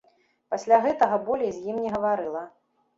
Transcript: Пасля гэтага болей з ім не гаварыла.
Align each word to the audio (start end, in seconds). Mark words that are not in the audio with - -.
Пасля 0.53 0.79
гэтага 0.87 1.21
болей 1.29 1.53
з 1.61 1.65
ім 1.69 1.77
не 1.85 1.95
гаварыла. 2.01 2.43